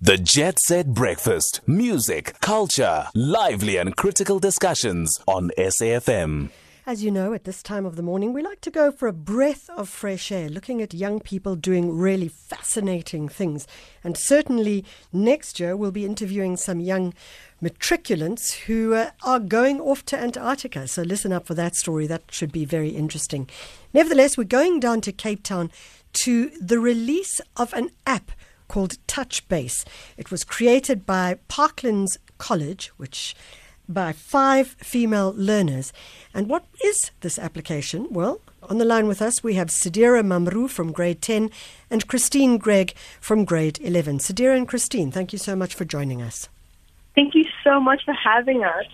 [0.00, 1.60] The Jet Set Breakfast.
[1.66, 6.50] Music, culture, lively and critical discussions on SAFM.
[6.86, 9.12] As you know, at this time of the morning, we like to go for a
[9.12, 13.66] breath of fresh air, looking at young people doing really fascinating things.
[14.04, 17.12] And certainly next year, we'll be interviewing some young
[17.60, 20.86] matriculants who uh, are going off to Antarctica.
[20.86, 22.06] So listen up for that story.
[22.06, 23.50] That should be very interesting.
[23.92, 25.72] Nevertheless, we're going down to Cape Town
[26.12, 28.30] to the release of an app
[28.68, 29.84] called TouchBase.
[30.16, 33.34] It was created by Parklands College, which
[33.88, 35.92] by five female learners.
[36.34, 38.06] And what is this application?
[38.10, 41.50] Well, on the line with us, we have Sedira Mamroo from grade 10
[41.90, 44.18] and Christine Greig from grade 11.
[44.18, 46.48] Sedira and Christine, thank you so much for joining us.
[47.14, 48.86] Thank you so much for having us.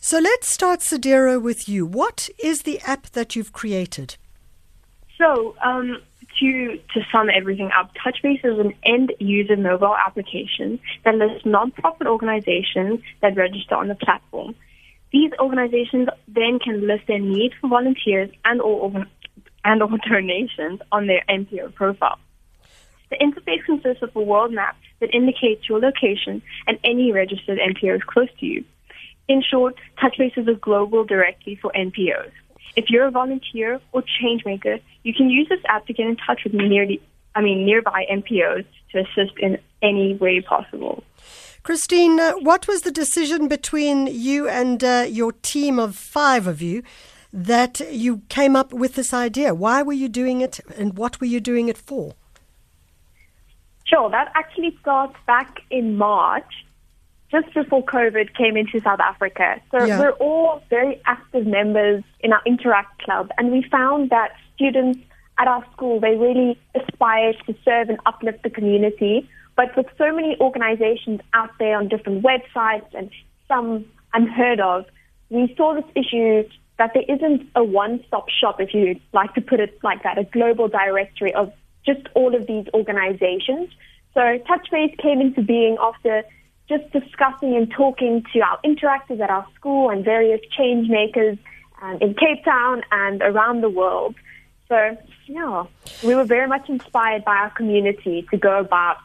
[0.00, 1.86] So let's start, Sedira, with you.
[1.86, 4.16] What is the app that you've created?
[5.16, 6.02] So, um,
[6.44, 12.06] to, to sum everything up, TouchBase is an end user mobile application that lists nonprofit
[12.06, 14.54] organizations that register on the platform.
[15.10, 18.92] These organizations then can list their need for volunteers and or,
[19.64, 22.18] and or donations on their NPO profile.
[23.10, 28.02] The interface consists of a world map that indicates your location and any registered NPOs
[28.02, 28.64] close to you.
[29.28, 32.32] In short, TouchBase is a global directory for NPOs.
[32.76, 36.42] If you're a volunteer or changemaker, you can use this app to get in touch
[36.44, 37.00] with nearly,
[37.34, 41.04] I mean, nearby NPOs to assist in any way possible.
[41.62, 46.60] Christine, uh, what was the decision between you and uh, your team of five of
[46.60, 46.82] you
[47.32, 49.54] that you came up with this idea?
[49.54, 52.14] Why were you doing it and what were you doing it for?
[53.86, 56.66] Sure, that actually starts back in March
[57.34, 59.60] just before COVID came into South Africa.
[59.70, 59.98] So yeah.
[59.98, 65.00] we're all very active members in our Interact Club, and we found that students
[65.38, 69.28] at our school, they really aspire to serve and uplift the community.
[69.56, 73.10] But with so many organizations out there on different websites and
[73.48, 74.84] some unheard of,
[75.30, 79.60] we saw this issue that there isn't a one-stop shop, if you like to put
[79.60, 81.52] it like that, a global directory of
[81.84, 83.70] just all of these organizations.
[84.14, 86.22] So TouchBase came into being after
[86.68, 91.36] just discussing and talking to our interactors at our school and various change makers
[91.82, 94.14] um, in Cape Town and around the world.
[94.68, 95.64] So, yeah,
[96.02, 98.96] we were very much inspired by our community to go about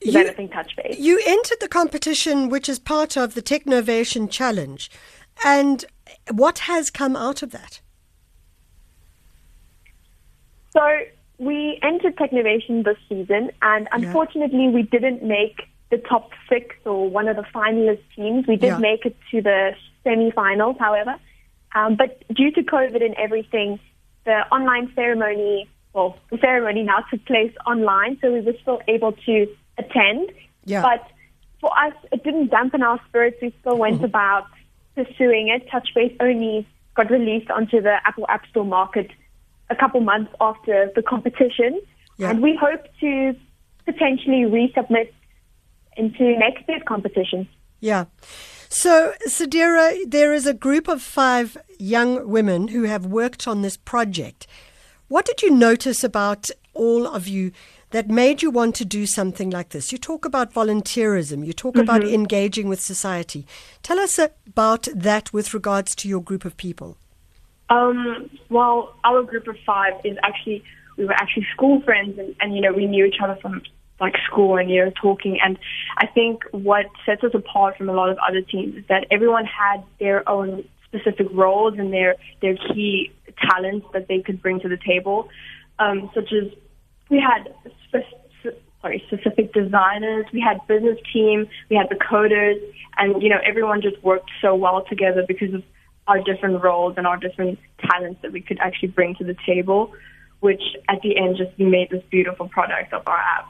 [0.00, 0.98] developing you, TouchBase.
[0.98, 4.90] You entered the competition, which is part of the Technovation Challenge.
[5.44, 5.84] And
[6.32, 7.80] what has come out of that?
[10.72, 10.82] So,
[11.38, 14.70] we entered Technovation this season, and unfortunately, yeah.
[14.70, 18.46] we didn't make the top six or one of the finalist teams.
[18.46, 18.78] We did yeah.
[18.78, 19.72] make it to the
[20.02, 21.16] semi-finals, however.
[21.74, 23.80] Um, but due to COVID and everything,
[24.24, 29.12] the online ceremony, well, the ceremony now took place online, so we were still able
[29.12, 29.46] to
[29.78, 30.32] attend.
[30.64, 30.82] Yeah.
[30.82, 31.06] But
[31.60, 33.38] for us, it didn't dampen our spirits.
[33.42, 34.04] We still went mm-hmm.
[34.04, 34.46] about
[34.94, 35.68] pursuing it.
[35.68, 39.10] TouchBase only got released onto the Apple App Store market
[39.70, 41.80] a couple months after the competition.
[42.16, 42.30] Yeah.
[42.30, 43.34] And we hope to
[43.84, 45.12] potentially resubmit
[45.96, 47.48] into next year's competition.
[47.80, 48.06] Yeah.
[48.68, 53.76] So, Sedira, there is a group of five young women who have worked on this
[53.76, 54.46] project.
[55.08, 57.52] What did you notice about all of you
[57.90, 59.92] that made you want to do something like this?
[59.92, 61.82] You talk about volunteerism, you talk mm-hmm.
[61.82, 63.46] about engaging with society.
[63.82, 66.96] Tell us about that with regards to your group of people.
[67.70, 70.64] Um, well, our group of five is actually,
[70.96, 73.62] we were actually school friends and, and you know, we knew each other from
[74.04, 75.38] like school and you know talking.
[75.42, 75.58] And
[75.98, 79.46] I think what sets us apart from a lot of other teams is that everyone
[79.46, 83.12] had their own specific roles and their their key
[83.50, 85.28] talents that they could bring to the table.
[85.78, 86.52] Um, such as
[87.10, 87.52] we had
[87.88, 88.24] spe-
[88.84, 92.60] sorry specific designers we had business team we had the coders
[92.98, 95.62] and you know everyone just worked so well together because of
[96.06, 99.92] our different roles and our different talents that we could actually bring to the table
[100.40, 103.48] which at the end just made this beautiful product of our app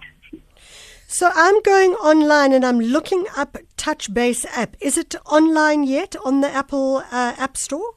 [1.06, 4.76] so I'm going online and I'm looking up TouchBase app.
[4.81, 7.94] Is it online yet on the Apple uh, App Store?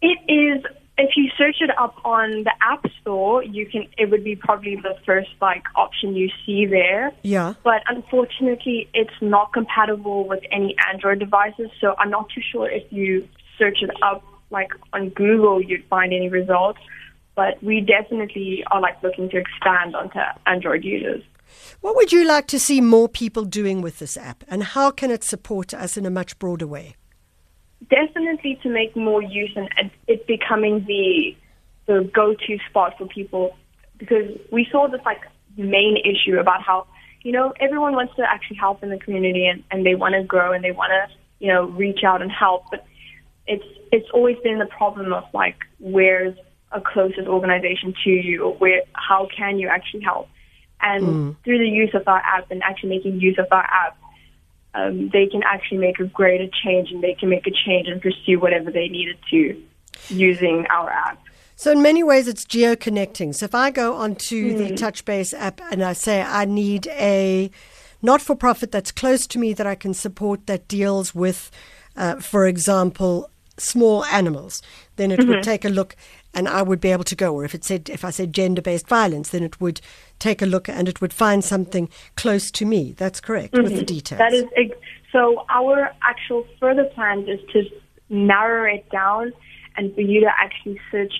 [0.00, 0.64] It is.
[1.00, 3.86] If you search it up on the App Store, you can.
[3.96, 7.12] It would be probably the first like option you see there.
[7.22, 7.54] Yeah.
[7.62, 11.70] But unfortunately, it's not compatible with any Android devices.
[11.80, 16.12] So I'm not too sure if you search it up like on Google, you'd find
[16.12, 16.80] any results.
[17.34, 21.22] But we definitely are like looking to expand onto Android users.
[21.80, 25.10] What would you like to see more people doing with this app, and how can
[25.10, 26.96] it support us in a much broader way?
[27.88, 31.36] Definitely to make more use and it becoming the
[31.86, 33.56] the go-to spot for people,
[33.96, 35.22] because we saw this like
[35.56, 36.86] main issue about how
[37.22, 40.22] you know, everyone wants to actually help in the community and, and they want to
[40.22, 42.64] grow and they want to, you know, reach out and help.
[42.70, 42.86] But
[43.46, 46.36] it's it's always been the problem of like where's
[46.72, 50.28] a closest organization to you or where how can you actually help?
[50.80, 51.36] And mm.
[51.44, 53.98] through the use of our app and actually making use of our app,
[54.74, 58.00] um, they can actually make a greater change and they can make a change and
[58.00, 59.60] pursue whatever they needed to
[60.08, 61.20] using our app.
[61.56, 63.32] So in many ways, it's geo-connecting.
[63.32, 64.58] So if I go onto mm.
[64.58, 67.50] the TouchBase app and I say I need a
[68.00, 71.50] not-for-profit that's close to me that I can support that deals with,
[71.96, 74.62] uh, for example, small animals,
[74.94, 75.30] then it mm-hmm.
[75.30, 75.96] would take a look
[76.34, 77.34] and I would be able to go.
[77.34, 79.80] Or if it said, if I said gender-based violence, then it would
[80.18, 82.92] take a look and it would find something close to me.
[82.92, 83.64] That's correct mm-hmm.
[83.64, 83.86] with the mm-hmm.
[83.86, 84.18] details.
[84.18, 84.44] That is
[85.12, 85.44] so.
[85.48, 87.64] Our actual further plan is to
[88.08, 89.32] narrow it down
[89.76, 91.12] and for you to actually search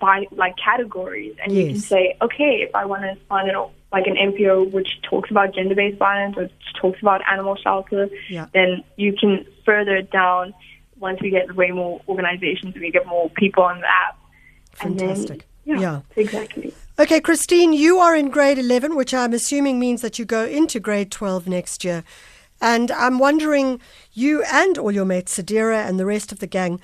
[0.00, 1.62] by like categories, and yes.
[1.62, 3.56] you can say, okay, if I want to find it
[3.92, 6.48] like an NPO which talks about gender-based violence or
[6.80, 8.46] talks about animal shelter, yeah.
[8.54, 10.54] then you can further down.
[10.98, 14.16] Once we get way more organizations, we get more people on the app.
[14.72, 15.46] Fantastic.
[15.64, 16.74] Then, yeah, yeah, exactly.
[16.98, 20.78] Okay, Christine, you are in grade 11, which I'm assuming means that you go into
[20.78, 22.04] grade 12 next year.
[22.60, 23.80] And I'm wondering,
[24.12, 26.80] you and all your mates, Sedira and the rest of the gang,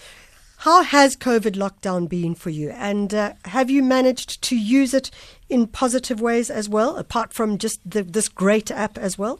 [0.58, 2.70] how has COVID lockdown been for you?
[2.70, 5.10] And uh, have you managed to use it
[5.48, 9.38] in positive ways as well, apart from just the, this great app as well?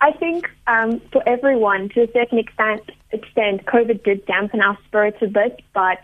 [0.00, 5.18] I think um, for everyone, to a certain extent, extent, COVID did dampen our spirits
[5.22, 6.00] a bit, but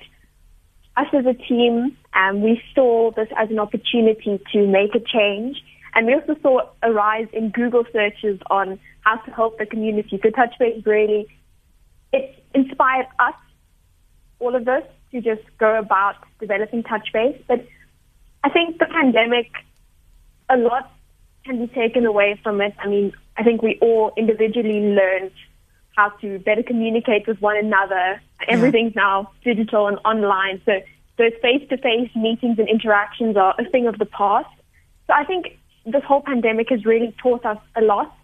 [0.96, 5.62] us as a team, um, we saw this as an opportunity to make a change.
[5.94, 10.20] And we also saw a rise in Google searches on how to help the community.
[10.22, 11.26] So TouchBase really,
[12.12, 13.34] it inspired us
[14.40, 14.82] all of us,
[15.14, 17.40] to just go about developing TouchBase.
[17.46, 17.64] But
[18.42, 19.46] I think the pandemic,
[20.50, 20.90] a lot
[21.44, 22.74] can be taken away from it.
[22.78, 25.32] I mean, I think we all individually learned
[25.96, 28.20] how to better communicate with one another.
[28.48, 30.60] Everything's now digital and online.
[30.64, 30.80] So
[31.18, 34.50] those face-to-face meetings and interactions are a thing of the past.
[35.06, 38.14] So I think this whole pandemic has really taught us a lot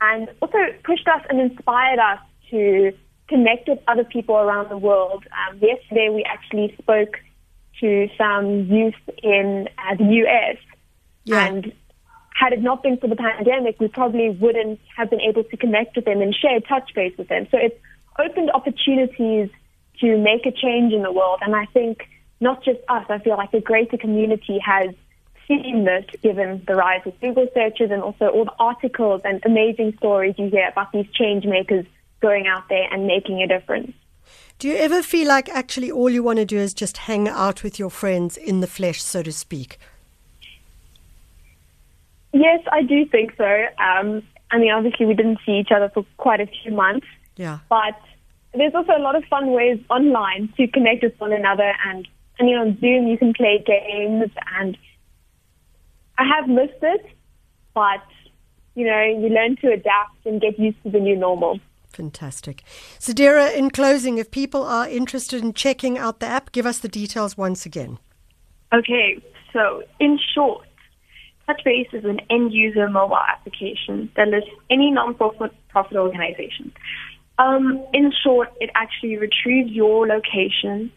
[0.00, 2.18] and also pushed us and inspired us
[2.50, 2.92] to
[3.28, 5.24] connect with other people around the world.
[5.48, 7.16] Um, yesterday, we actually spoke
[7.80, 10.56] to some youth in uh, the US,
[11.24, 11.46] yeah.
[11.46, 11.72] and
[12.34, 15.96] had it not been for the pandemic, we probably wouldn't have been able to connect
[15.96, 17.46] with them and share TouchBase with them.
[17.50, 17.78] So it's
[18.18, 19.50] opened opportunities
[20.00, 22.08] to make a change in the world, and I think
[22.40, 23.06] not just us.
[23.08, 24.88] I feel like the greater community has
[25.46, 29.94] seen this given the rise of Google searches and also all the articles and amazing
[29.98, 31.86] stories you hear about these change makers
[32.20, 33.92] going out there and making a difference.
[34.58, 37.62] Do you ever feel like actually all you want to do is just hang out
[37.62, 39.78] with your friends in the flesh, so to speak?
[42.34, 43.66] Yes, I do think so.
[43.78, 44.20] Um,
[44.50, 47.06] I mean, obviously, we didn't see each other for quite a few months.
[47.36, 47.60] Yeah.
[47.70, 47.94] But
[48.52, 51.72] there's also a lot of fun ways online to connect with one another.
[51.86, 52.08] And
[52.40, 54.32] I mean, on Zoom, you can play games.
[54.58, 54.76] And
[56.18, 57.06] I have missed it,
[57.72, 58.02] but,
[58.74, 61.60] you know, you learn to adapt and get used to the new normal.
[61.90, 62.64] Fantastic.
[62.98, 66.88] Sedira, in closing, if people are interested in checking out the app, give us the
[66.88, 67.98] details once again.
[68.72, 69.22] Okay,
[69.52, 70.66] so in short,
[71.48, 75.52] TouchBase is an end user mobile application that lists any non profit
[75.96, 76.72] organization.
[77.38, 80.92] Um, in short, it actually retrieves your location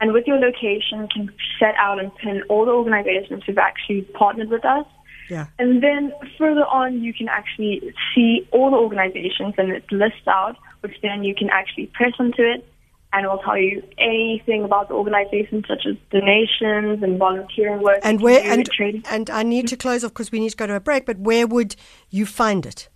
[0.00, 1.30] and with your location can
[1.60, 4.86] set out and pin all the organizations who've actually partnered with us
[5.32, 5.46] yeah.
[5.58, 10.56] And then further on, you can actually see all the organizations and it lists out,
[10.80, 12.66] which then you can actually press onto it
[13.12, 17.98] and it will tell you anything about the organization, such as donations and volunteering work.
[18.02, 18.68] And where and,
[19.10, 21.06] and I need to close off because we need to go to a break.
[21.06, 21.76] But where would
[22.10, 22.88] you find it?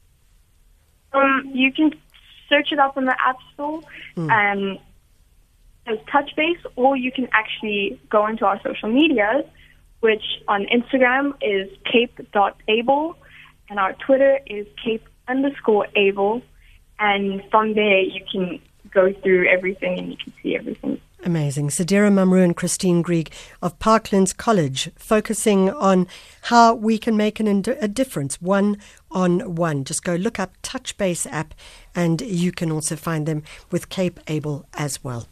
[1.13, 1.93] Um, you can
[2.49, 3.81] search it up in the App Store.
[4.17, 4.31] Mm.
[4.31, 4.79] Um,
[5.89, 9.45] as TouchBase, or you can actually go into our social medias
[10.01, 13.17] which on Instagram is cape.able,
[13.69, 16.43] and our Twitter is cape underscore able.
[16.99, 18.61] And from there, you can
[18.97, 20.99] go through everything and you can see everything.
[21.23, 21.69] Amazing.
[21.69, 26.07] Sedira Mamroo and Christine Greig of Parklands College, focusing on
[26.43, 27.49] how we can make an,
[27.81, 28.79] a difference one
[29.11, 29.85] on one.
[29.85, 31.53] Just go look up TouchBase app,
[31.95, 35.27] and you can also find them with Cape Able as well.